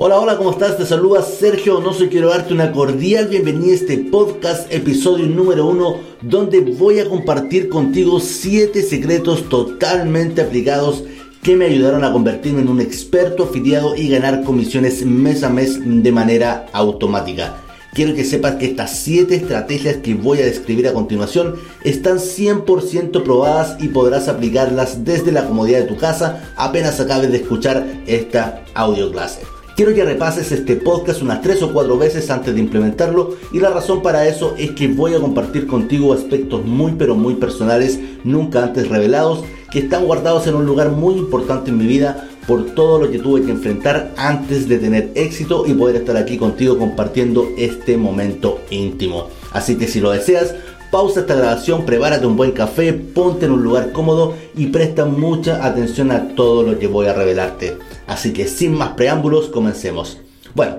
[0.00, 0.76] Hola, hola, ¿cómo estás?
[0.76, 5.66] Te saluda Sergio No soy quiero darte una cordial bienvenida a este podcast, episodio número
[5.66, 11.02] uno, donde voy a compartir contigo 7 secretos totalmente aplicados
[11.42, 15.80] que me ayudaron a convertirme en un experto afiliado y ganar comisiones mes a mes
[15.84, 17.56] de manera automática.
[17.92, 23.24] Quiero que sepas que estas 7 estrategias que voy a describir a continuación están 100%
[23.24, 28.62] probadas y podrás aplicarlas desde la comodidad de tu casa apenas acabes de escuchar esta
[28.74, 29.57] audio clase.
[29.78, 33.70] Quiero que repases este podcast unas 3 o 4 veces antes de implementarlo y la
[33.70, 38.64] razón para eso es que voy a compartir contigo aspectos muy pero muy personales, nunca
[38.64, 43.00] antes revelados, que están guardados en un lugar muy importante en mi vida por todo
[43.00, 47.46] lo que tuve que enfrentar antes de tener éxito y poder estar aquí contigo compartiendo
[47.56, 49.28] este momento íntimo.
[49.52, 50.56] Así que si lo deseas,
[50.90, 55.64] pausa esta grabación, prepárate un buen café, ponte en un lugar cómodo y presta mucha
[55.64, 57.76] atención a todo lo que voy a revelarte.
[58.06, 60.18] Así que sin más preámbulos, comencemos.
[60.54, 60.78] Bueno,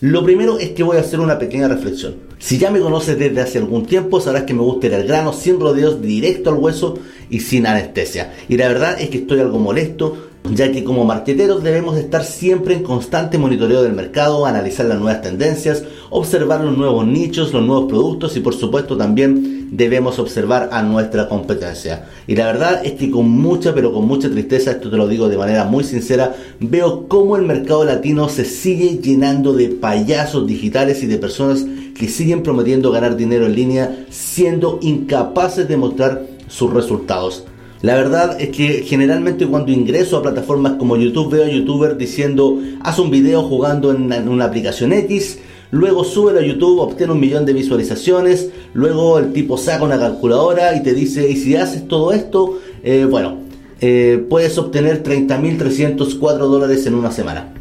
[0.00, 2.16] lo primero es que voy a hacer una pequeña reflexión.
[2.38, 5.34] Si ya me conoces desde hace algún tiempo, sabrás que me gusta ir al grano
[5.34, 6.98] sin rodeos, directo al hueso
[7.28, 8.32] y sin anestesia.
[8.48, 12.74] Y la verdad es que estoy algo molesto ya que como marqueteros debemos estar siempre
[12.74, 17.88] en constante monitoreo del mercado, analizar las nuevas tendencias, observar los nuevos nichos, los nuevos
[17.88, 22.06] productos y por supuesto también debemos observar a nuestra competencia.
[22.26, 25.28] Y la verdad es que con mucha pero con mucha tristeza, esto te lo digo
[25.28, 31.02] de manera muy sincera, veo cómo el mercado latino se sigue llenando de payasos digitales
[31.02, 31.64] y de personas
[31.96, 37.44] que siguen prometiendo ganar dinero en línea siendo incapaces de mostrar sus resultados.
[37.82, 42.60] La verdad es que generalmente cuando ingreso a plataformas como YouTube veo a youtubers diciendo
[42.82, 45.38] haz un video jugando en una aplicación X,
[45.70, 50.76] luego sube a YouTube, obtiene un millón de visualizaciones, luego el tipo saca una calculadora
[50.76, 53.38] y te dice y si haces todo esto, eh, bueno,
[53.80, 57.54] eh, puedes obtener 30.304 dólares en una semana.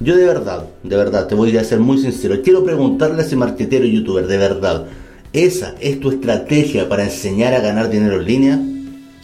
[0.00, 3.36] Yo de verdad, de verdad, te voy a ser muy sincero, quiero preguntarle a ese
[3.36, 4.84] marketero youtuber, de verdad,
[5.32, 8.60] ¿esa es tu estrategia para enseñar a ganar dinero en línea?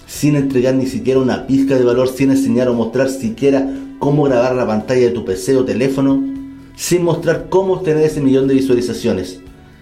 [0.09, 4.57] Sin entregar ni siquiera una pizca de valor, sin enseñar o mostrar siquiera cómo grabar
[4.57, 6.25] la pantalla de tu PC o teléfono,
[6.75, 9.41] sin mostrar cómo obtener ese millón de visualizaciones.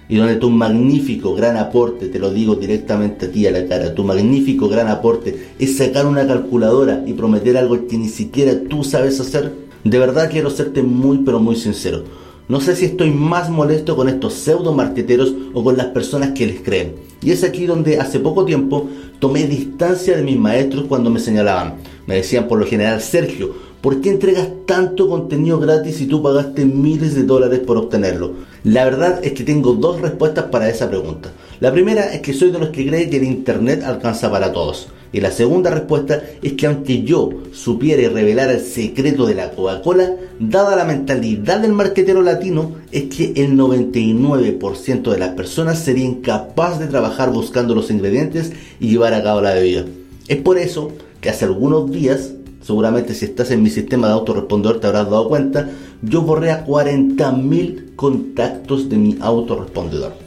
[0.09, 3.95] Y donde tu magnífico gran aporte, te lo digo directamente a ti a la cara,
[3.95, 8.83] tu magnífico gran aporte es sacar una calculadora y prometer algo que ni siquiera tú
[8.83, 9.53] sabes hacer.
[9.85, 12.03] De verdad quiero serte muy pero muy sincero.
[12.49, 16.47] No sé si estoy más molesto con estos pseudo marqueteros o con las personas que
[16.47, 17.06] les creen.
[17.27, 18.89] Y es aquí donde hace poco tiempo
[19.19, 21.75] tomé distancia de mis maestros cuando me señalaban.
[22.07, 26.65] Me decían por lo general, Sergio, ¿por qué entregas tanto contenido gratis si tú pagaste
[26.65, 28.35] miles de dólares por obtenerlo?
[28.63, 31.33] La verdad es que tengo dos respuestas para esa pregunta.
[31.59, 34.87] La primera es que soy de los que cree que el Internet alcanza para todos.
[35.17, 39.51] Y la segunda respuesta es que aunque yo supiera y revelara el secreto de la
[39.53, 46.05] Coca-Cola, dada la mentalidad del marquetero latino, es que el 99% de las personas sería
[46.05, 49.87] incapaz de trabajar buscando los ingredientes y llevar a cabo la bebida.
[50.29, 54.81] Es por eso que hace algunos días, seguramente si estás en mi sistema de autorrespondedor
[54.81, 55.71] te habrás dado cuenta,
[56.03, 60.26] yo borré a 40.000 contactos de mi autorrespondedor.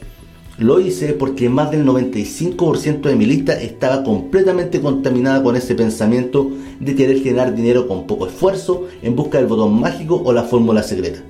[0.60, 6.52] Lo hice porque más del 95% de mi lista estaba completamente contaminada con ese pensamiento
[6.82, 10.84] de querer generar dinero con poco esfuerzo en busca del botón mágico o la fórmula
[10.84, 11.22] secreta.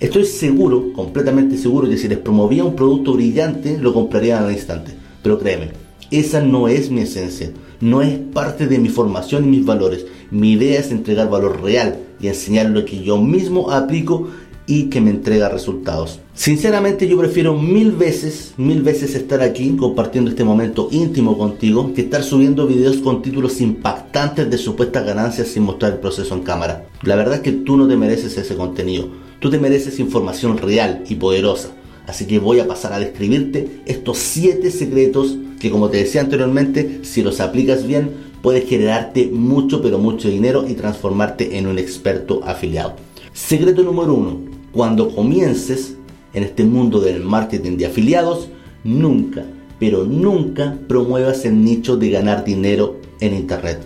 [0.00, 4.92] Estoy seguro, completamente seguro, que si les promovía un producto brillante lo comprarían al instante.
[5.22, 5.72] Pero créeme,
[6.10, 7.50] esa no es mi esencia,
[7.82, 10.06] no es parte de mi formación y mis valores.
[10.30, 14.28] Mi idea es entregar valor real y enseñar lo que yo mismo aplico
[14.66, 16.20] y que me entrega resultados.
[16.40, 22.00] Sinceramente yo prefiero mil veces, mil veces estar aquí compartiendo este momento íntimo contigo que
[22.00, 26.86] estar subiendo videos con títulos impactantes de supuestas ganancias sin mostrar el proceso en cámara.
[27.02, 31.04] La verdad es que tú no te mereces ese contenido, tú te mereces información real
[31.10, 31.72] y poderosa.
[32.06, 37.00] Así que voy a pasar a describirte estos 7 secretos que como te decía anteriormente,
[37.02, 42.40] si los aplicas bien, puedes generarte mucho pero mucho dinero y transformarte en un experto
[42.44, 42.96] afiliado.
[43.34, 45.96] Secreto número 1 cuando comiences
[46.32, 48.48] en este mundo del marketing de afiliados,
[48.84, 49.44] nunca,
[49.78, 53.80] pero nunca promuevas el nicho de ganar dinero en Internet.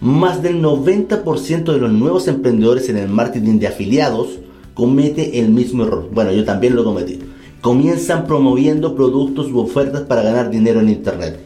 [0.00, 4.40] Más del 90% de los nuevos emprendedores en el marketing de afiliados
[4.74, 6.10] comete el mismo error.
[6.12, 7.18] Bueno, yo también lo cometí.
[7.62, 11.38] Comienzan promoviendo productos u ofertas para ganar dinero en Internet.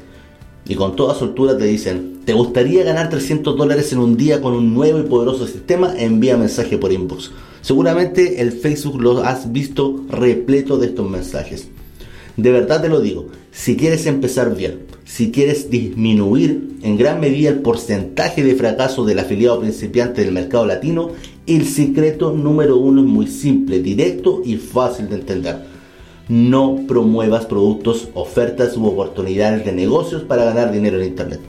[0.67, 4.55] Y con toda soltura te dicen, ¿te gustaría ganar 300 dólares en un día con
[4.55, 5.95] un nuevo y poderoso sistema?
[5.97, 7.31] Envía mensaje por inbox.
[7.62, 11.69] Seguramente el Facebook lo has visto repleto de estos mensajes.
[12.37, 17.51] De verdad te lo digo, si quieres empezar bien, si quieres disminuir en gran medida
[17.51, 21.11] el porcentaje de fracaso del afiliado principiante del mercado latino,
[21.47, 25.65] el secreto número uno es muy simple, directo y fácil de entender.
[26.29, 31.41] No promuevas productos, ofertas u oportunidades de negocios para ganar dinero en Internet.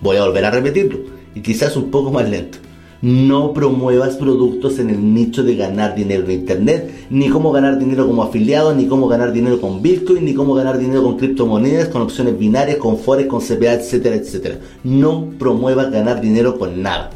[0.00, 1.00] Voy a volver a repetirlo
[1.34, 2.58] y quizás un poco más lento.
[3.00, 8.06] No promuevas productos en el nicho de ganar dinero en Internet, ni cómo ganar dinero
[8.06, 12.02] como afiliado, ni cómo ganar dinero con Bitcoin, ni cómo ganar dinero con criptomonedas, con
[12.02, 14.58] opciones binarias, con Forex, con CPA, etcétera, etcétera.
[14.82, 17.10] No promuevas ganar dinero con nada.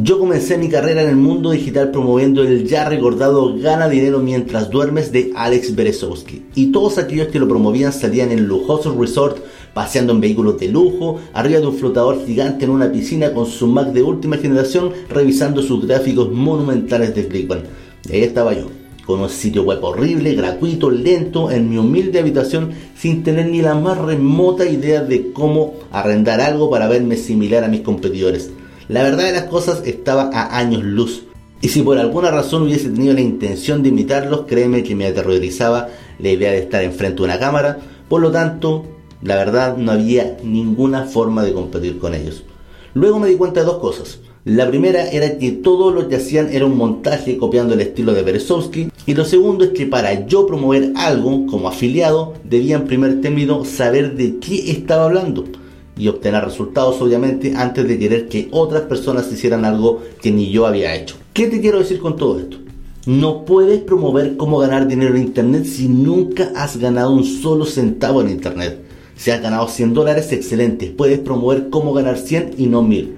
[0.00, 4.70] Yo comencé mi carrera en el mundo digital promoviendo el ya recordado Gana dinero mientras
[4.70, 6.44] duermes de Alex Berezowski.
[6.54, 9.42] Y todos aquellos que lo promovían salían en lujosos resorts
[9.78, 13.68] paseando en vehículos de lujo, arriba de un flotador gigante en una piscina con su
[13.68, 17.62] Mac de última generación, revisando sus gráficos monumentales de Clickbank.
[18.12, 18.66] ahí estaba yo,
[19.06, 23.76] con un sitio web horrible, gratuito, lento, en mi humilde habitación, sin tener ni la
[23.76, 28.50] más remota idea de cómo arrendar algo para verme similar a mis competidores.
[28.88, 31.22] La verdad de las cosas estaba a años luz.
[31.60, 35.86] Y si por alguna razón hubiese tenido la intención de imitarlos, créeme que me aterrorizaba
[36.18, 37.78] la idea de estar enfrente de una cámara.
[38.08, 42.44] Por lo tanto, la verdad no había ninguna forma de competir con ellos.
[42.94, 44.20] Luego me di cuenta de dos cosas.
[44.44, 48.22] La primera era que todo lo que hacían era un montaje copiando el estilo de
[48.22, 48.90] Berezovsky.
[49.06, 53.64] Y lo segundo es que para yo promover algo como afiliado debía en primer término
[53.64, 55.44] saber de qué estaba hablando
[55.98, 60.66] y obtener resultados obviamente antes de querer que otras personas hicieran algo que ni yo
[60.66, 61.16] había hecho.
[61.32, 62.58] ¿Qué te quiero decir con todo esto?
[63.06, 68.20] No puedes promover cómo ganar dinero en Internet si nunca has ganado un solo centavo
[68.22, 68.87] en Internet.
[69.18, 70.94] Si has ganado 100 dólares, excelente.
[70.96, 73.16] Puedes promover cómo ganar 100 y no 1000.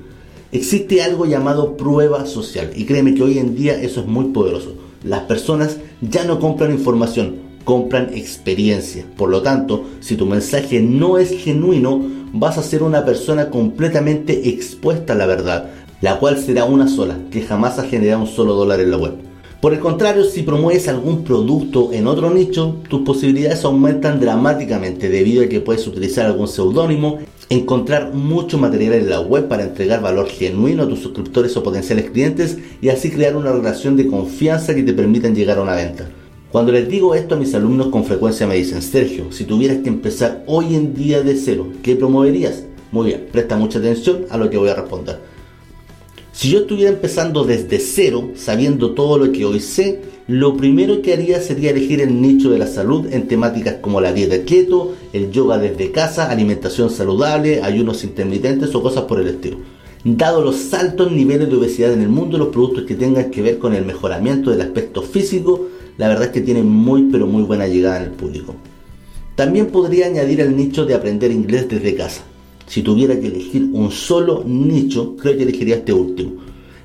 [0.51, 4.75] Existe algo llamado prueba social y créeme que hoy en día eso es muy poderoso.
[5.05, 9.05] Las personas ya no compran información, compran experiencia.
[9.19, 12.03] Por lo tanto, si tu mensaje no es genuino,
[12.33, 15.69] vas a ser una persona completamente expuesta a la verdad,
[16.01, 19.30] la cual será una sola, que jamás ha generado un solo dólar en la web.
[19.61, 25.45] Por el contrario, si promueves algún producto en otro nicho, tus posibilidades aumentan dramáticamente debido
[25.45, 27.19] a que puedes utilizar algún seudónimo,
[27.51, 32.11] encontrar mucho material en la web para entregar valor genuino a tus suscriptores o potenciales
[32.11, 36.09] clientes y así crear una relación de confianza que te permitan llegar a una venta.
[36.51, 39.91] Cuando les digo esto a mis alumnos con frecuencia me dicen, Sergio, si tuvieras que
[39.91, 42.65] empezar hoy en día de cero, ¿qué promoverías?
[42.93, 45.30] Muy bien, presta mucha atención a lo que voy a responder.
[46.33, 51.13] Si yo estuviera empezando desde cero, sabiendo todo lo que hoy sé, lo primero que
[51.13, 55.33] haría sería elegir el nicho de la salud en temáticas como la dieta keto, el
[55.33, 59.59] yoga desde casa, alimentación saludable, ayunos intermitentes o cosas por el estilo.
[60.05, 63.59] Dado los altos niveles de obesidad en el mundo, los productos que tengan que ver
[63.59, 65.67] con el mejoramiento del aspecto físico,
[65.99, 68.55] la verdad es que tienen muy pero muy buena llegada en el público.
[69.35, 72.23] También podría añadir el nicho de aprender inglés desde casa.
[72.71, 76.35] Si tuviera que elegir un solo nicho, creo que elegiría este último.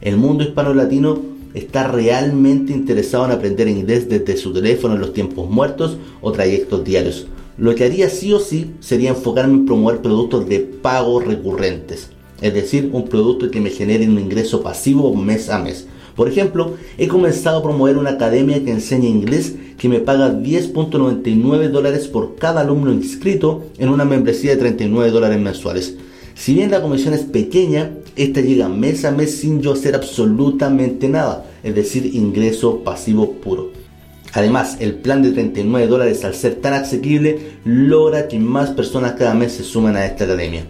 [0.02, 1.20] El mundo hispano-latino
[1.54, 6.84] está realmente interesado en aprender inglés desde su teléfono en los tiempos muertos o trayectos
[6.84, 7.28] diarios.
[7.60, 12.10] Lo que haría sí o sí sería enfocarme en promover productos de pago recurrentes,
[12.42, 15.86] es decir, un producto que me genere un ingreso pasivo mes a mes.
[16.16, 21.70] Por ejemplo, he comenzado a promover una academia que enseña inglés que me paga 10.99
[21.70, 25.96] dólares por cada alumno inscrito en una membresía de 39 dólares mensuales.
[26.34, 31.08] Si bien la comisión es pequeña, esta llega mes a mes sin yo hacer absolutamente
[31.08, 33.72] nada, es decir, ingreso pasivo puro.
[34.34, 39.34] Además, el plan de 39 dólares al ser tan asequible logra que más personas cada
[39.34, 40.66] mes se sumen a esta academia.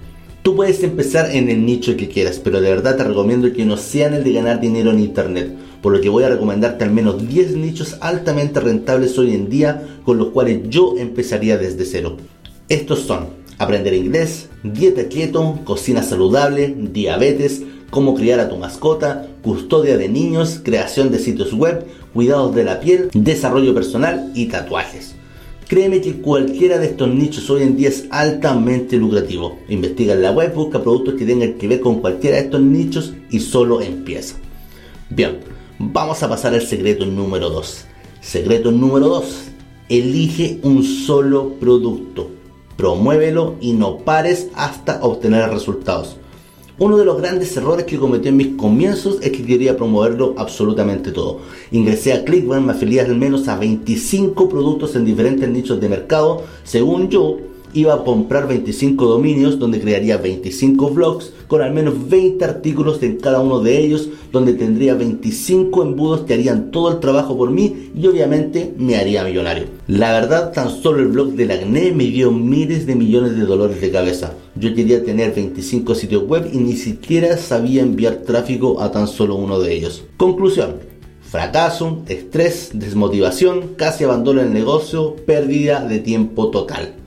[0.46, 3.78] Tú puedes empezar en el nicho que quieras, pero de verdad te recomiendo que no
[3.78, 7.28] sean el de ganar dinero en internet, por lo que voy a recomendarte al menos
[7.28, 12.18] 10 nichos altamente rentables hoy en día con los cuales yo empezaría desde cero.
[12.70, 19.98] Estos son aprender inglés, dieta keto, cocina saludable, diabetes, cómo criar a tu mascota, custodia
[19.98, 25.14] de niños, creación de sitios web, cuidados de la piel, desarrollo personal y tatuajes.
[25.67, 29.57] Créeme que cualquiera de estos nichos hoy en día es altamente lucrativo.
[29.67, 33.13] Investiga en la web, busca productos que tengan que ver con cualquiera de estos nichos
[33.31, 34.36] y solo empieza.
[35.10, 35.39] Bien,
[35.79, 37.86] vamos a pasar al secreto número 2.
[38.22, 39.25] Secreto número 2.
[39.89, 42.29] Elige un solo producto.
[42.77, 46.17] Promuévelo y no pares hasta obtener resultados.
[46.77, 51.13] Uno de los grandes errores que cometí en mis comienzos es que quería promoverlo absolutamente
[51.13, 51.39] todo.
[51.72, 56.44] Ingresé a Clickbank, me afilié al menos a 25 productos en diferentes nichos de mercado,
[56.65, 57.38] según yo,
[57.75, 63.17] iba a comprar 25 dominios donde crearía 25 blogs con al menos 20 artículos en
[63.17, 67.91] cada uno de ellos donde tendría 25 embudos que harían todo el trabajo por mí
[67.96, 69.65] y obviamente me haría millonario.
[69.88, 73.82] La verdad tan solo el blog del acné me dio miles de millones de dólares
[73.82, 74.34] de cabeza.
[74.55, 79.36] Yo quería tener 25 sitios web y ni siquiera sabía enviar tráfico a tan solo
[79.36, 80.03] uno de ellos.
[80.17, 80.96] Conclusión.
[81.22, 87.05] Fracaso, estrés, desmotivación, casi abandono el negocio, pérdida de tiempo total.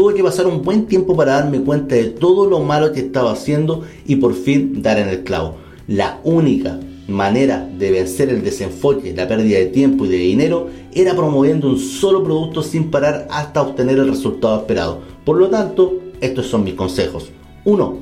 [0.00, 3.32] Tuve que pasar un buen tiempo para darme cuenta de todo lo malo que estaba
[3.32, 5.56] haciendo y por fin dar en el clavo.
[5.88, 11.14] La única manera de vencer el desenfoque, la pérdida de tiempo y de dinero era
[11.14, 15.00] promoviendo un solo producto sin parar hasta obtener el resultado esperado.
[15.26, 17.28] Por lo tanto, estos son mis consejos.
[17.66, 17.98] 1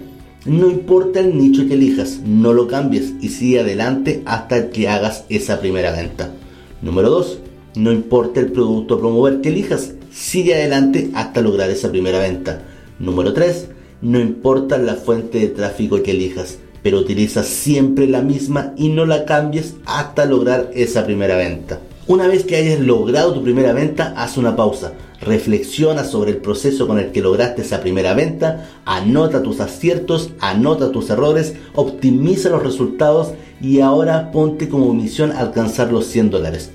[0.46, 5.24] no importa el nicho que elijas, no lo cambies y sigue adelante hasta que hagas
[5.30, 6.32] esa primera venta.
[6.80, 7.38] Número 2.
[7.74, 12.60] No importa el producto a promover que elijas, sigue adelante hasta lograr esa primera venta.
[12.98, 13.68] Número 3.
[14.02, 19.06] No importa la fuente de tráfico que elijas, pero utiliza siempre la misma y no
[19.06, 21.80] la cambies hasta lograr esa primera venta.
[22.06, 24.92] Una vez que hayas logrado tu primera venta, haz una pausa.
[25.20, 30.90] Reflexiona sobre el proceso con el que lograste esa primera venta, anota tus aciertos, anota
[30.90, 36.70] tus errores, optimiza los resultados y ahora ponte como misión alcanzar los 100 dólares.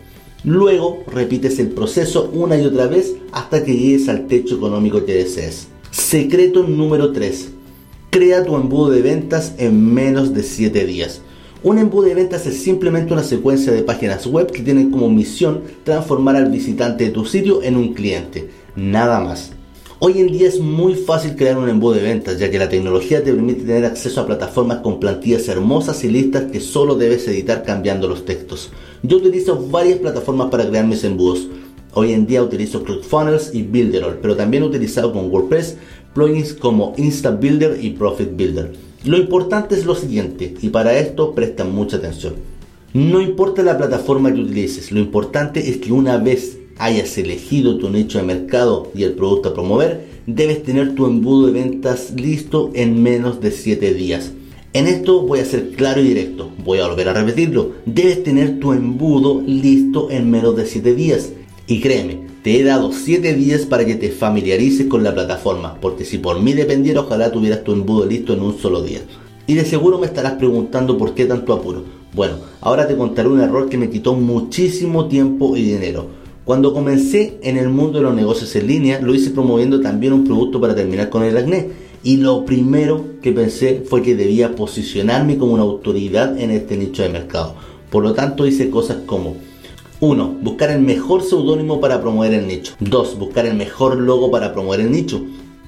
[0.45, 5.13] Luego repites el proceso una y otra vez hasta que llegues al techo económico que
[5.13, 5.69] desees.
[5.89, 7.49] Secreto número 3.
[8.09, 11.21] Crea tu embudo de ventas en menos de 7 días.
[11.63, 15.61] Un embudo de ventas es simplemente una secuencia de páginas web que tienen como misión
[15.85, 18.49] transformar al visitante de tu sitio en un cliente.
[18.75, 19.53] Nada más.
[19.99, 23.23] Hoy en día es muy fácil crear un embudo de ventas, ya que la tecnología
[23.23, 27.63] te permite tener acceso a plataformas con plantillas hermosas y listas que solo debes editar
[27.63, 28.69] cambiando los textos.
[29.05, 31.49] Yo utilizo varias plataformas para crear mis embudos.
[31.93, 35.75] Hoy en día utilizo ClickFunnels y Builderall, pero también he utilizado con WordPress
[36.13, 38.71] plugins como Insta Builder y Profit Builder.
[39.03, 42.35] Lo importante es lo siguiente, y para esto presta mucha atención.
[42.93, 47.89] No importa la plataforma que utilices, lo importante es que una vez hayas elegido tu
[47.89, 52.71] nicho de mercado y el producto a promover, debes tener tu embudo de ventas listo
[52.73, 54.31] en menos de 7 días.
[54.75, 58.59] En esto voy a ser claro y directo, voy a volver a repetirlo, debes tener
[58.59, 61.29] tu embudo listo en menos de 7 días.
[61.67, 66.05] Y créeme, te he dado 7 días para que te familiarices con la plataforma, porque
[66.05, 69.01] si por mí dependiera, ojalá tuvieras tu embudo listo en un solo día.
[69.45, 71.83] Y de seguro me estarás preguntando por qué tanto apuro.
[72.15, 76.07] Bueno, ahora te contaré un error que me quitó muchísimo tiempo y dinero.
[76.45, 80.23] Cuando comencé en el mundo de los negocios en línea, lo hice promoviendo también un
[80.23, 81.82] producto para terminar con el acné.
[82.05, 87.01] Y lo primero que pensé fue que debía posicionarme como una autoridad en este nicho
[87.01, 87.55] de mercado.
[87.89, 89.37] Por lo tanto, hice cosas como
[90.01, 90.39] 1.
[90.41, 92.73] Buscar el mejor seudónimo para promover el nicho.
[92.81, 93.17] 2.
[93.17, 95.21] Buscar el mejor logo para promover el nicho.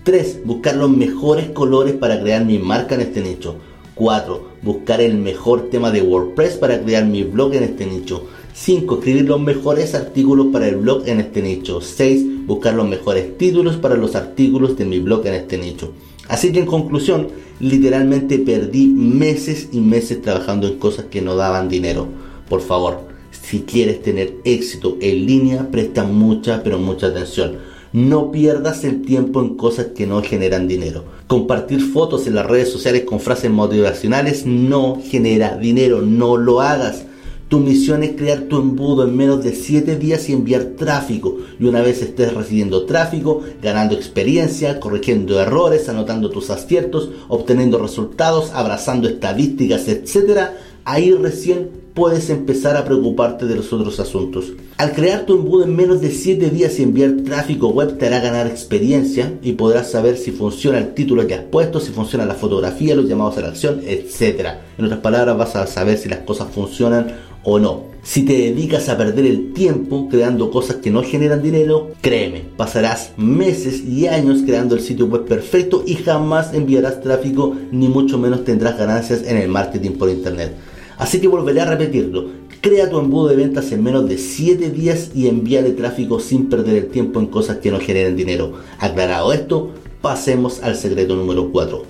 [0.04, 0.42] 3.
[0.44, 3.56] Buscar los mejores colores para crear mi marca en este nicho.
[3.94, 4.56] 4.
[4.62, 8.26] Buscar el mejor tema de WordPress para crear mi blog en este nicho.
[8.54, 8.96] 5.
[8.96, 11.80] Escribir los mejores artículos para el blog en este nicho.
[11.80, 12.46] 6.
[12.46, 15.94] Buscar los mejores títulos para los artículos de mi blog en este nicho.
[16.28, 17.28] Así que en conclusión,
[17.60, 22.08] literalmente perdí meses y meses trabajando en cosas que no daban dinero.
[22.50, 23.02] Por favor,
[23.32, 27.58] si quieres tener éxito en línea, presta mucha, pero mucha atención.
[27.94, 31.06] No pierdas el tiempo en cosas que no generan dinero.
[31.28, 37.06] Compartir fotos en las redes sociales con frases motivacionales no genera dinero, no lo hagas.
[37.48, 41.38] Tu misión es crear tu embudo en menos de 7 días y enviar tráfico.
[41.60, 48.52] Y una vez estés recibiendo tráfico, ganando experiencia, corrigiendo errores, anotando tus aciertos, obteniendo resultados,
[48.52, 50.40] abrazando estadísticas, etc.,
[50.86, 54.52] ahí recién puedes empezar a preocuparte de los otros asuntos.
[54.78, 58.20] Al crear tu embudo en menos de 7 días y enviar tráfico web te hará
[58.20, 62.36] ganar experiencia y podrás saber si funciona el título que has puesto, si funciona la
[62.36, 64.58] fotografía, los llamados a la acción, etc.
[64.78, 67.08] En otras palabras vas a saber si las cosas funcionan
[67.46, 67.96] o no.
[68.04, 73.14] Si te dedicas a perder el tiempo creando cosas que no generan dinero, créeme, pasarás
[73.18, 78.44] meses y años creando el sitio web perfecto y jamás enviarás tráfico ni mucho menos
[78.44, 80.54] tendrás ganancias en el marketing por internet.
[80.98, 82.30] Así que volveré a repetirlo.
[82.62, 86.76] Crea tu embudo de ventas en menos de 7 días y envíale tráfico sin perder
[86.78, 88.54] el tiempo en cosas que no generen dinero.
[88.80, 89.72] Aclarado esto,
[90.02, 91.84] pasemos al secreto número 4.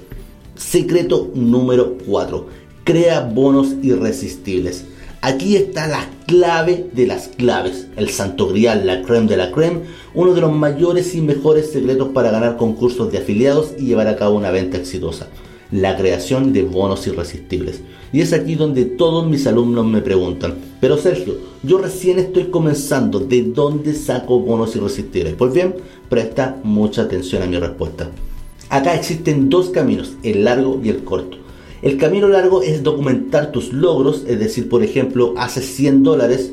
[0.55, 2.47] Secreto número 4.
[2.83, 4.85] Crea bonos irresistibles.
[5.21, 9.81] Aquí está la clave de las claves, el santo grial, la creme de la creme,
[10.13, 14.15] uno de los mayores y mejores secretos para ganar concursos de afiliados y llevar a
[14.15, 15.27] cabo una venta exitosa
[15.71, 17.81] la creación de bonos irresistibles.
[18.13, 23.19] Y es aquí donde todos mis alumnos me preguntan, pero Sergio, yo recién estoy comenzando,
[23.19, 25.33] ¿de dónde saco bonos irresistibles?
[25.33, 25.73] Pues bien,
[26.09, 28.09] Presta mucha atención a mi respuesta.
[28.69, 31.37] Acá existen dos caminos, el largo y el corto.
[31.85, 36.51] El camino largo es documentar tus logros, es decir, por ejemplo, haces 100 dólares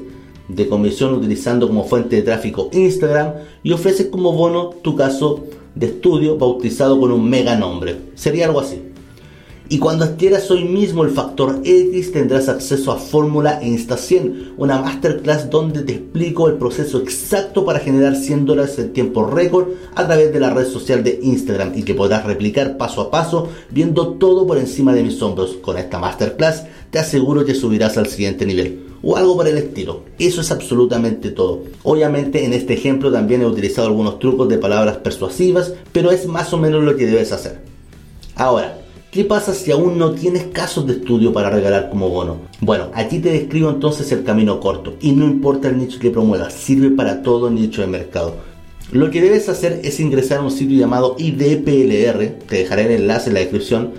[0.49, 5.87] de comisión utilizando como fuente de tráfico Instagram y ofreces como bono tu caso de
[5.87, 7.97] estudio bautizado con un mega nombre.
[8.15, 8.92] Sería algo así.
[9.73, 14.79] Y cuando adquieras hoy mismo el factor X tendrás acceso a Fórmula Insta 100, una
[14.79, 20.05] masterclass donde te explico el proceso exacto para generar 100 dólares en tiempo récord a
[20.05, 24.09] través de la red social de Instagram y que podrás replicar paso a paso viendo
[24.09, 25.57] todo por encima de mis hombros.
[25.63, 30.03] Con esta masterclass te aseguro que subirás al siguiente nivel o algo por el estilo.
[30.19, 31.63] Eso es absolutamente todo.
[31.83, 36.53] Obviamente en este ejemplo también he utilizado algunos trucos de palabras persuasivas, pero es más
[36.53, 37.63] o menos lo que debes hacer.
[38.35, 38.82] Ahora,
[39.13, 42.39] ¿Qué pasa si aún no tienes casos de estudio para regalar como bono?
[42.63, 46.55] Bueno, aquí te describo entonces el camino corto y no importa el nicho que promuevas,
[46.55, 48.37] sirve para todo nicho de mercado.
[48.91, 53.29] Lo que debes hacer es ingresar a un sitio llamado IDPLR, te dejaré el enlace
[53.29, 53.91] en la descripción,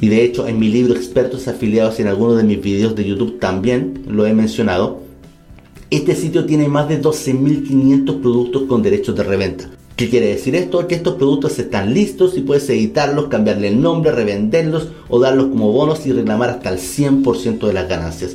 [0.00, 3.04] y de hecho en mi libro Expertos Afiliados y en algunos de mis videos de
[3.04, 5.00] YouTube también lo he mencionado.
[5.90, 9.68] Este sitio tiene más de 12.500 productos con derechos de reventa.
[10.00, 10.88] ¿Qué quiere decir esto?
[10.88, 15.72] Que estos productos están listos y puedes editarlos, cambiarle el nombre, revenderlos o darlos como
[15.72, 18.34] bonos y reclamar hasta el 100% de las ganancias.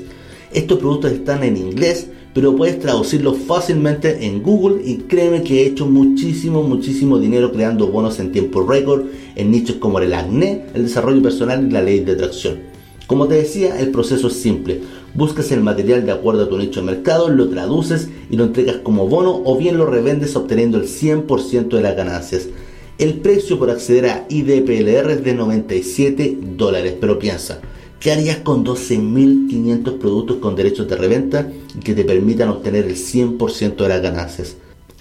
[0.54, 2.06] Estos productos están en inglés,
[2.36, 7.88] pero puedes traducirlos fácilmente en Google y créeme que he hecho muchísimo, muchísimo dinero creando
[7.88, 9.06] bonos en tiempo récord
[9.36, 12.60] en nichos como el acné, el desarrollo personal y la ley de atracción.
[13.08, 14.82] Como te decía, el proceso es simple.
[15.16, 18.78] Buscas el material de acuerdo a tu nicho de mercado, lo traduces y lo entregas
[18.84, 22.50] como bono o bien lo revendes obteniendo el 100% de las ganancias.
[22.98, 27.62] El precio por acceder a IDPLR es de 97 dólares, pero piensa,
[28.02, 31.50] ¿qué harías con 12.500 productos con derechos de reventa
[31.82, 34.58] que te permitan obtener el 100% de las ganancias?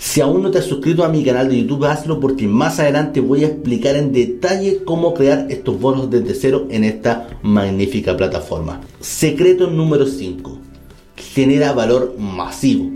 [0.06, 3.20] Si aún no te has suscrito a mi canal de YouTube, hazlo porque más adelante
[3.20, 8.82] voy a explicar en detalle cómo crear estos bonos desde cero en esta magnífica plataforma.
[9.00, 10.58] Secreto número 5.
[11.16, 12.90] Genera valor masivo.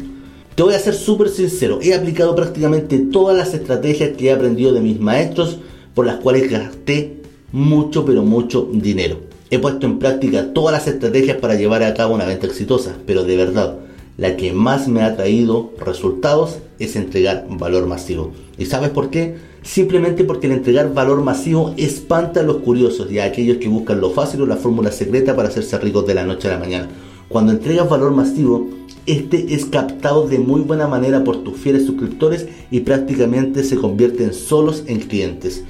[0.54, 4.74] Te voy a ser súper sincero, he aplicado prácticamente todas las estrategias que he aprendido
[4.74, 5.58] de mis maestros
[5.94, 7.22] por las cuales gasté
[7.52, 9.16] mucho pero mucho dinero.
[9.50, 13.24] He puesto en práctica todas las estrategias para llevar a cabo una venta exitosa, pero
[13.24, 13.78] de verdad,
[14.18, 18.32] la que más me ha traído resultados es entregar valor masivo.
[18.56, 19.36] ¿Y sabes por qué?
[19.62, 24.00] Simplemente porque el entregar valor masivo espanta a los curiosos y a aquellos que buscan
[24.00, 26.88] lo fácil o la fórmula secreta para hacerse ricos de la noche a la mañana.
[27.28, 28.68] Cuando entregas valor masivo,
[29.06, 34.32] este es captado de muy buena manera por tus fieles suscriptores y prácticamente se convierten
[34.32, 35.64] solos en clientes.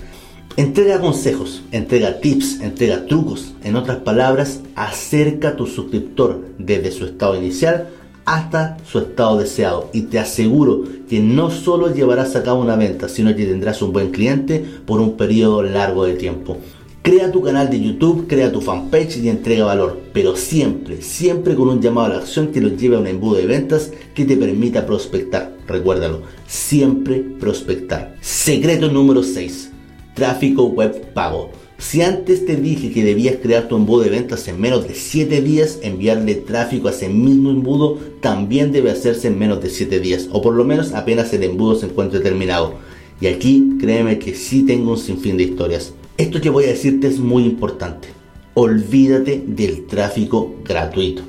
[0.56, 3.54] Entrega consejos, entrega tips, entrega trucos.
[3.62, 7.90] En otras palabras, acerca a tu suscriptor desde su estado inicial
[8.28, 13.08] hasta su estado deseado y te aseguro que no solo llevarás a cabo una venta,
[13.08, 16.58] sino que tendrás un buen cliente por un periodo largo de tiempo.
[17.00, 21.70] Crea tu canal de YouTube, crea tu fanpage y entrega valor, pero siempre, siempre con
[21.70, 24.36] un llamado a la acción que los lleve a un embudo de ventas que te
[24.36, 25.56] permita prospectar.
[25.66, 28.14] Recuérdalo, siempre prospectar.
[28.20, 29.70] Secreto número 6.
[30.14, 31.50] Tráfico web pago.
[31.80, 35.40] Si antes te dije que debías crear tu embudo de ventas en menos de 7
[35.40, 40.28] días, enviarle tráfico a ese mismo embudo también debe hacerse en menos de 7 días,
[40.32, 42.74] o por lo menos apenas el embudo se encuentre terminado.
[43.20, 45.94] Y aquí créeme que sí tengo un sinfín de historias.
[46.16, 48.08] Esto que voy a decirte es muy importante.
[48.54, 51.22] Olvídate del tráfico gratuito.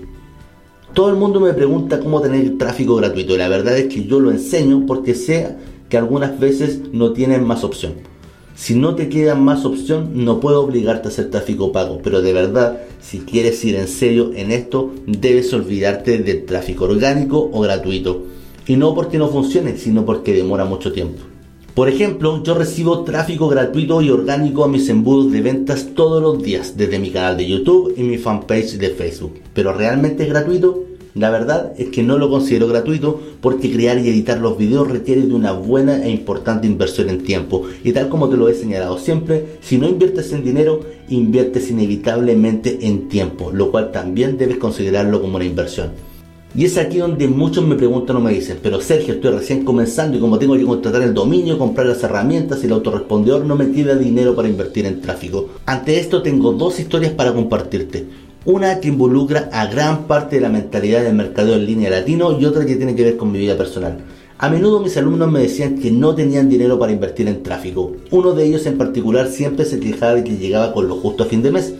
[0.96, 4.20] Todo el mundo me pregunta cómo tener tráfico gratuito y la verdad es que yo
[4.20, 5.58] lo enseño porque sé
[5.90, 8.09] que algunas veces no tienen más opción.
[8.60, 12.34] Si no te queda más opción, no puedo obligarte a hacer tráfico pago, pero de
[12.34, 18.26] verdad, si quieres ir en serio en esto, debes olvidarte del tráfico orgánico o gratuito.
[18.68, 21.22] Y no porque no funcione, sino porque demora mucho tiempo.
[21.74, 26.44] Por ejemplo, yo recibo tráfico gratuito y orgánico a mis embudos de ventas todos los
[26.44, 29.40] días desde mi canal de YouTube y mi fanpage de Facebook.
[29.54, 30.89] Pero realmente es gratuito
[31.20, 35.24] la verdad es que no lo considero gratuito porque crear y editar los videos requiere
[35.24, 37.64] de una buena e importante inversión en tiempo.
[37.84, 40.80] Y tal como te lo he señalado siempre, si no inviertes en dinero,
[41.10, 45.92] inviertes inevitablemente en tiempo, lo cual también debes considerarlo como una inversión.
[46.56, 50.18] Y es aquí donde muchos me preguntan o me dicen, pero Sergio, estoy recién comenzando
[50.18, 53.72] y como tengo que contratar el dominio, comprar las herramientas y el autorrespondedor no me
[53.72, 55.50] queda dinero para invertir en tráfico.
[55.68, 58.08] Ante esto tengo dos historias para compartirte.
[58.46, 62.46] Una que involucra a gran parte de la mentalidad del mercado en línea latino y
[62.46, 63.98] otra que tiene que ver con mi vida personal.
[64.38, 67.98] A menudo mis alumnos me decían que no tenían dinero para invertir en tráfico.
[68.12, 71.26] Uno de ellos en particular siempre se quejaba de que llegaba con lo justo a
[71.26, 71.76] fin de mes.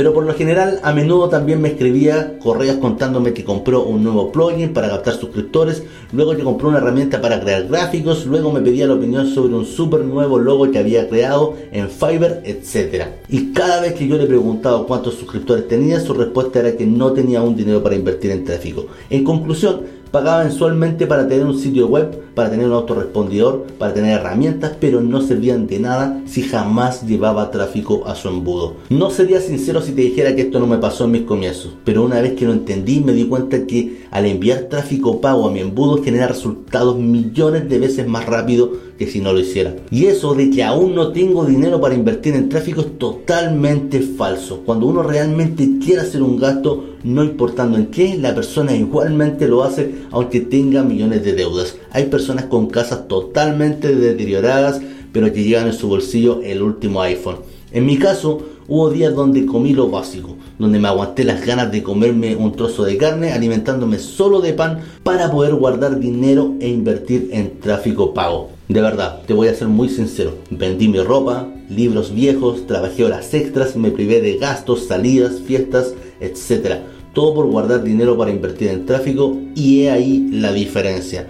[0.00, 4.32] Pero por lo general a menudo también me escribía correos contándome que compró un nuevo
[4.32, 5.82] plugin para captar suscriptores,
[6.12, 9.66] luego que compró una herramienta para crear gráficos, luego me pedía la opinión sobre un
[9.66, 13.08] super nuevo logo que había creado en Fiverr, etc.
[13.28, 17.12] Y cada vez que yo le preguntaba cuántos suscriptores tenía, su respuesta era que no
[17.12, 18.86] tenía un dinero para invertir en tráfico.
[19.10, 24.18] En conclusión, pagaba mensualmente para tener un sitio web, para tener un autorrespondidor, para tener
[24.18, 28.76] herramientas, pero no servían de nada si jamás llevaba tráfico a su embudo.
[28.88, 32.02] No sería sincero si te dijera que esto no me pasó en mis comienzos, pero
[32.04, 35.60] una vez que lo entendí me di cuenta que al enviar tráfico pago a mi
[35.60, 39.74] embudo genera resultados millones de veces más rápido que si no lo hiciera.
[39.90, 44.60] Y eso de que aún no tengo dinero para invertir en tráfico es totalmente falso.
[44.66, 49.64] Cuando uno realmente quiere hacer un gasto, no importando en qué, la persona igualmente lo
[49.64, 51.76] hace aunque tenga millones de deudas.
[51.92, 54.82] Hay personas con casas totalmente deterioradas,
[55.12, 57.36] pero que llevan en su bolsillo el último iPhone.
[57.72, 61.82] En mi caso, hubo días donde comí lo básico, donde me aguanté las ganas de
[61.82, 67.30] comerme un trozo de carne alimentándome solo de pan para poder guardar dinero e invertir
[67.32, 68.59] en tráfico pago.
[68.70, 70.38] De verdad, te voy a ser muy sincero.
[70.48, 76.76] Vendí mi ropa, libros viejos, trabajé horas extras, me privé de gastos, salidas, fiestas, etc.
[77.12, 81.26] Todo por guardar dinero para invertir en tráfico y he ahí la diferencia.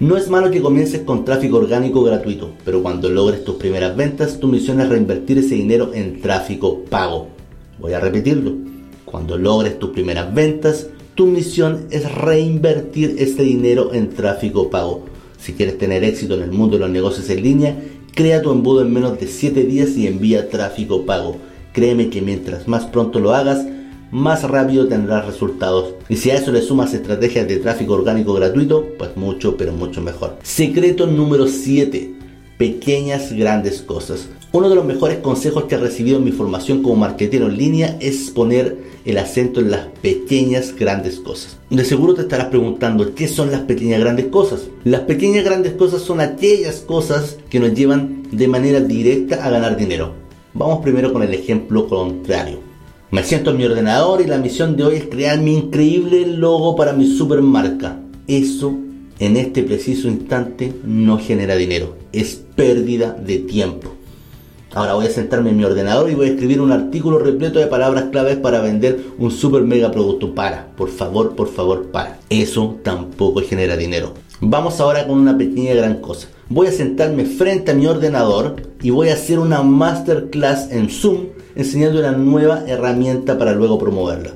[0.00, 4.40] No es malo que comiences con tráfico orgánico gratuito, pero cuando logres tus primeras ventas,
[4.40, 7.28] tu misión es reinvertir ese dinero en tráfico pago.
[7.78, 8.54] Voy a repetirlo.
[9.04, 15.04] Cuando logres tus primeras ventas, tu misión es reinvertir ese dinero en tráfico pago.
[15.46, 17.76] Si quieres tener éxito en el mundo de los negocios en línea,
[18.16, 21.36] crea tu embudo en menos de 7 días y envía tráfico pago.
[21.72, 23.64] Créeme que mientras más pronto lo hagas,
[24.10, 25.94] más rápido tendrás resultados.
[26.08, 30.00] Y si a eso le sumas estrategias de tráfico orgánico gratuito, pues mucho, pero mucho
[30.00, 30.36] mejor.
[30.42, 32.12] Secreto número 7.
[32.58, 34.28] Pequeñas grandes cosas.
[34.52, 37.96] Uno de los mejores consejos que he recibido en mi formación como marketero en línea
[38.00, 41.58] es poner el acento en las pequeñas grandes cosas.
[41.68, 44.68] De seguro te estarás preguntando, ¿qué son las pequeñas grandes cosas?
[44.84, 49.76] Las pequeñas grandes cosas son aquellas cosas que nos llevan de manera directa a ganar
[49.76, 50.14] dinero.
[50.54, 52.60] Vamos primero con el ejemplo contrario.
[53.10, 56.76] Me siento en mi ordenador y la misión de hoy es crear mi increíble logo
[56.76, 58.00] para mi supermarca.
[58.26, 58.74] Eso
[59.18, 63.95] en este preciso instante no genera dinero, es pérdida de tiempo.
[64.76, 67.66] Ahora voy a sentarme en mi ordenador y voy a escribir un artículo repleto de
[67.66, 70.34] palabras claves para vender un super mega producto.
[70.34, 72.18] Para, por favor, por favor, para.
[72.28, 74.12] Eso tampoco genera dinero.
[74.42, 76.28] Vamos ahora con una pequeña gran cosa.
[76.50, 81.28] Voy a sentarme frente a mi ordenador y voy a hacer una masterclass en Zoom
[81.54, 84.32] enseñando una nueva herramienta para luego promoverla.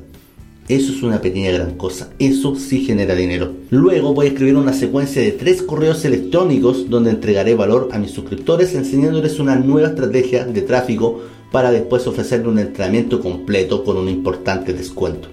[0.71, 2.11] Eso es una pequeña gran cosa.
[2.21, 3.55] Eso sí genera dinero.
[3.71, 8.13] Luego voy a escribir una secuencia de tres correos electrónicos donde entregaré valor a mis
[8.13, 14.09] suscriptores enseñándoles una nueva estrategia de tráfico para después ofrecerle un entrenamiento completo con un
[14.09, 15.27] importante descuento.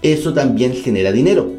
[0.00, 1.52] Eso también genera dinero.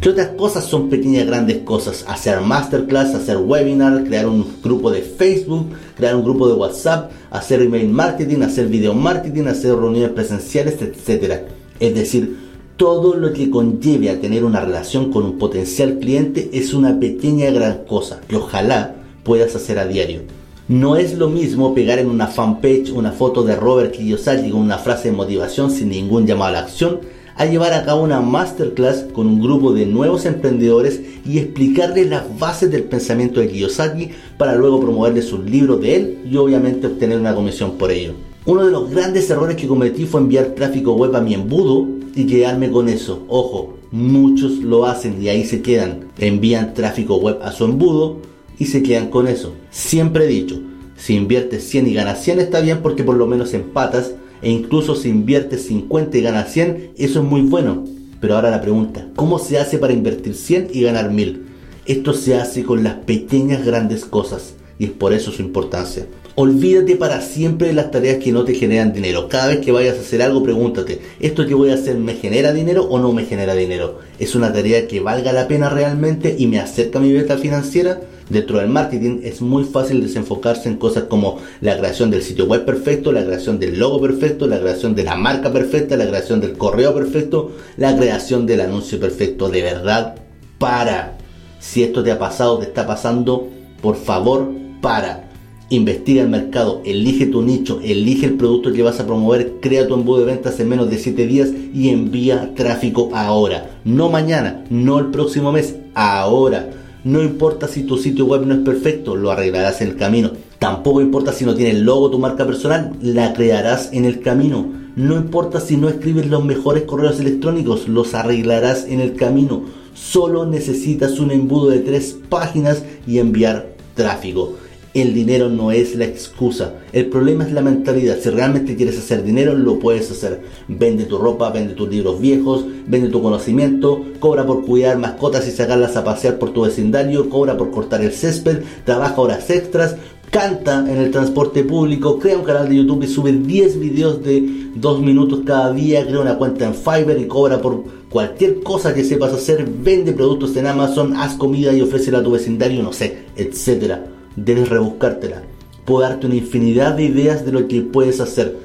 [0.00, 2.04] ¿Qué otras cosas son pequeñas grandes cosas?
[2.08, 7.62] Hacer masterclass, hacer webinar, crear un grupo de Facebook, crear un grupo de WhatsApp, hacer
[7.62, 11.42] email marketing, hacer video marketing, hacer reuniones presenciales, etc.
[11.78, 12.47] Es decir,
[12.78, 17.50] todo lo que conlleve a tener una relación con un potencial cliente es una pequeña
[17.50, 20.20] gran cosa que ojalá puedas hacer a diario.
[20.68, 24.78] No es lo mismo pegar en una fanpage una foto de Robert Kiyosaki con una
[24.78, 27.00] frase de motivación sin ningún llamado a la acción
[27.34, 32.38] a llevar a cabo una masterclass con un grupo de nuevos emprendedores y explicarles las
[32.38, 37.18] bases del pensamiento de Kiyosaki para luego promoverles sus libros de él y obviamente obtener
[37.18, 38.27] una comisión por ello.
[38.48, 42.24] Uno de los grandes errores que cometí fue enviar tráfico web a mi embudo y
[42.24, 43.22] quedarme con eso.
[43.28, 46.06] Ojo, muchos lo hacen y ahí se quedan.
[46.16, 48.22] Envían tráfico web a su embudo
[48.58, 49.52] y se quedan con eso.
[49.68, 50.58] Siempre he dicho,
[50.96, 54.94] si inviertes 100 y ganas 100 está bien porque por lo menos empatas e incluso
[54.94, 57.84] si inviertes 50 y ganas 100, eso es muy bueno.
[58.18, 61.42] Pero ahora la pregunta, ¿cómo se hace para invertir 100 y ganar 1000?
[61.84, 66.06] Esto se hace con las pequeñas grandes cosas y es por eso su importancia.
[66.40, 69.26] Olvídate para siempre de las tareas que no te generan dinero.
[69.28, 72.52] Cada vez que vayas a hacer algo, pregúntate, ¿esto que voy a hacer me genera
[72.52, 73.98] dinero o no me genera dinero?
[74.20, 78.02] ¿Es una tarea que valga la pena realmente y me acerca a mi meta financiera?
[78.30, 82.64] Dentro del marketing es muy fácil desenfocarse en cosas como la creación del sitio web
[82.64, 86.56] perfecto, la creación del logo perfecto, la creación de la marca perfecta, la creación del
[86.56, 89.48] correo perfecto, la creación del anuncio perfecto.
[89.48, 90.14] De verdad,
[90.58, 91.18] para.
[91.58, 93.48] Si esto te ha pasado, te está pasando,
[93.82, 94.48] por favor,
[94.80, 95.27] para
[95.70, 99.92] Investiga el mercado, elige tu nicho, elige el producto que vas a promover, crea tu
[99.92, 103.78] embudo de ventas en menos de 7 días y envía tráfico ahora.
[103.84, 106.70] No mañana, no el próximo mes, ahora.
[107.04, 110.32] No importa si tu sitio web no es perfecto, lo arreglarás en el camino.
[110.58, 114.66] Tampoco importa si no tiene el logo tu marca personal, la crearás en el camino.
[114.96, 119.64] No importa si no escribes los mejores correos electrónicos, los arreglarás en el camino.
[119.92, 124.54] Solo necesitas un embudo de tres páginas y enviar tráfico.
[124.94, 126.74] El dinero no es la excusa.
[126.92, 128.16] El problema es la mentalidad.
[128.20, 130.40] Si realmente quieres hacer dinero, lo puedes hacer.
[130.66, 135.50] Vende tu ropa, vende tus libros viejos, vende tu conocimiento, cobra por cuidar mascotas y
[135.50, 139.96] sacarlas a pasear por tu vecindario, cobra por cortar el césped, trabaja horas extras,
[140.30, 144.70] canta en el transporte público, crea un canal de YouTube y sube 10 videos de
[144.74, 149.04] 2 minutos cada día, crea una cuenta en Fiverr y cobra por cualquier cosa que
[149.04, 153.26] sepas hacer, vende productos en Amazon, haz comida y ofrécela a tu vecindario, no sé,
[153.36, 154.07] etcétera.
[154.44, 155.42] Debes rebuscártela.
[155.84, 158.56] Puedo darte una infinidad de ideas de lo que puedes hacer,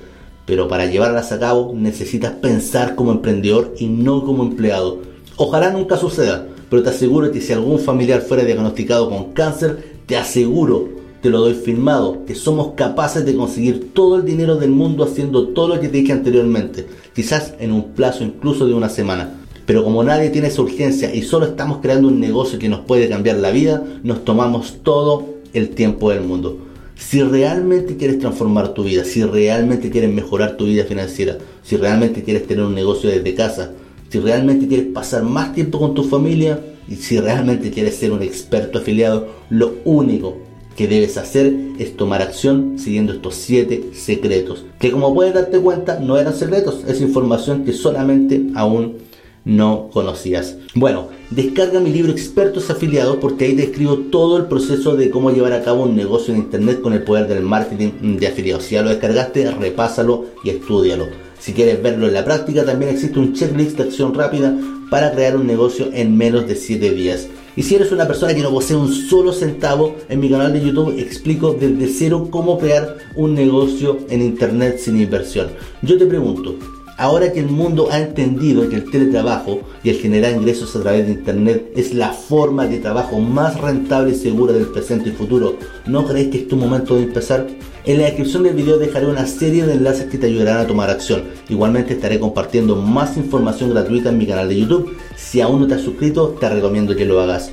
[0.45, 4.99] pero para llevarlas a cabo necesitas pensar como emprendedor y no como empleado.
[5.37, 10.17] Ojalá nunca suceda, pero te aseguro que si algún familiar fuera diagnosticado con cáncer, te
[10.17, 15.05] aseguro te lo doy firmado, que somos capaces de conseguir todo el dinero del mundo
[15.05, 19.39] haciendo todo lo que te dije anteriormente, quizás en un plazo incluso de una semana.
[19.65, 23.07] Pero como nadie tiene esa urgencia y solo estamos creando un negocio que nos puede
[23.07, 26.57] cambiar la vida, nos tomamos todo el tiempo del mundo.
[26.95, 32.23] Si realmente quieres transformar tu vida, si realmente quieres mejorar tu vida financiera, si realmente
[32.23, 33.71] quieres tener un negocio desde casa,
[34.09, 38.21] si realmente quieres pasar más tiempo con tu familia y si realmente quieres ser un
[38.21, 40.37] experto afiliado, lo único
[40.75, 45.99] que debes hacer es tomar acción siguiendo estos 7 secretos, que como puedes darte cuenta
[45.99, 48.97] no eran secretos, es información que solamente aún
[49.45, 50.57] no conocías.
[50.75, 55.31] Bueno, descarga mi libro Expertos Afiliados porque ahí te escribo todo el proceso de cómo
[55.31, 58.65] llevar a cabo un negocio en internet con el poder del marketing de afiliados.
[58.65, 61.07] Si ya lo descargaste, repásalo y estudialo.
[61.39, 64.55] Si quieres verlo en la práctica, también existe un checklist de acción rápida
[64.89, 67.27] para crear un negocio en menos de 7 días.
[67.55, 70.61] Y si eres una persona que no posee un solo centavo, en mi canal de
[70.61, 75.49] YouTube explico desde cero cómo crear un negocio en Internet sin inversión.
[75.81, 76.55] Yo te pregunto,
[76.97, 81.05] ahora que el mundo ha entendido que el teletrabajo y el generar ingresos a través
[81.05, 85.57] de Internet es la forma de trabajo más rentable y segura del presente y futuro,
[85.85, 87.47] ¿no crees que es tu momento de empezar?
[87.85, 90.89] En la descripción del video dejaré una serie de enlaces que te ayudarán a tomar
[90.89, 91.23] acción.
[91.49, 94.97] Igualmente estaré compartiendo más información gratuita en mi canal de YouTube.
[95.17, 97.51] Si aún no te has suscrito, te recomiendo que lo hagas.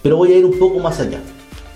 [0.00, 1.20] Pero voy a ir un poco más allá.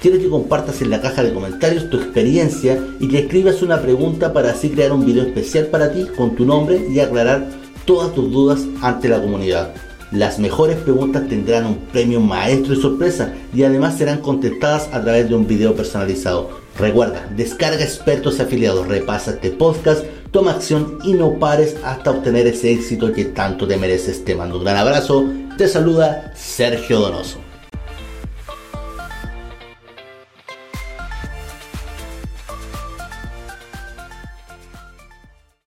[0.00, 4.32] Quiero que compartas en la caja de comentarios tu experiencia y que escribas una pregunta
[4.32, 7.48] para así crear un video especial para ti con tu nombre y aclarar
[7.84, 9.74] todas tus dudas ante la comunidad.
[10.12, 15.28] Las mejores preguntas tendrán un premio maestro y sorpresa y además serán contestadas a través
[15.28, 16.48] de un video personalizado.
[16.78, 22.72] Recuerda, descarga expertos afiliados, repasa este podcast, toma acción y no pares hasta obtener ese
[22.72, 24.24] éxito que tanto te mereces.
[24.24, 25.24] Te mando un gran abrazo,
[25.58, 27.47] te saluda Sergio Donoso.